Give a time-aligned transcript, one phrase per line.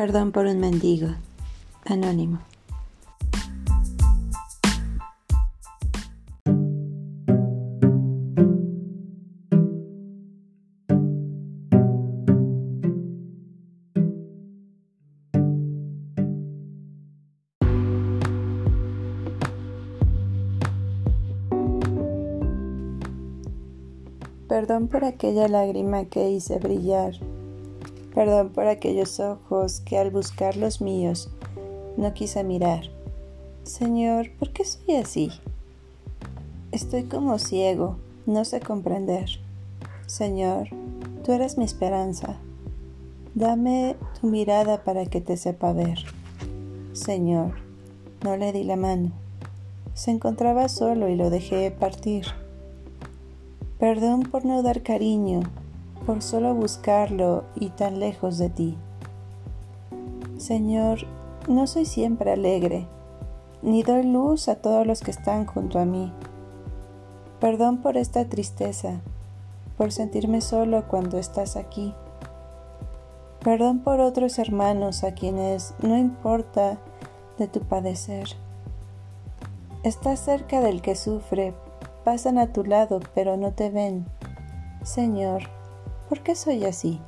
[0.00, 1.08] Perdón por un mendigo.
[1.84, 2.38] Anónimo.
[24.48, 27.12] Perdón por aquella lágrima que hice brillar
[28.14, 31.30] Perdón por aquellos ojos que al buscar los míos
[31.96, 32.84] no quise mirar.
[33.62, 35.30] Señor, ¿por qué soy así?
[36.72, 39.28] Estoy como ciego, no sé comprender.
[40.06, 40.68] Señor,
[41.24, 42.36] tú eres mi esperanza.
[43.34, 45.98] Dame tu mirada para que te sepa ver.
[46.92, 47.54] Señor,
[48.24, 49.12] no le di la mano.
[49.94, 52.26] Se encontraba solo y lo dejé partir.
[53.78, 55.42] Perdón por no dar cariño,
[56.10, 58.76] por solo buscarlo y tan lejos de ti.
[60.38, 61.06] Señor,
[61.46, 62.88] no soy siempre alegre,
[63.62, 66.12] ni doy luz a todos los que están junto a mí.
[67.38, 69.02] Perdón por esta tristeza,
[69.78, 71.94] por sentirme solo cuando estás aquí.
[73.44, 76.78] Perdón por otros hermanos a quienes no importa
[77.38, 78.30] de tu padecer.
[79.84, 81.54] Estás cerca del que sufre,
[82.02, 84.06] pasan a tu lado pero no te ven.
[84.82, 85.42] Señor,
[86.10, 87.00] ¿Por qué soy así?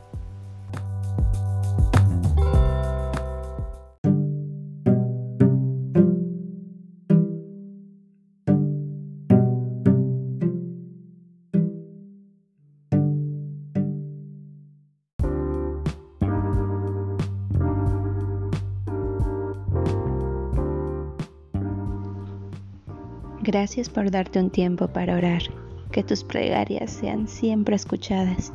[23.42, 25.42] Gracias por darte un tiempo para orar.
[25.90, 28.52] Que tus plegarias sean siempre escuchadas.